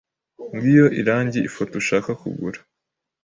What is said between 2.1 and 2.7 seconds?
kugura.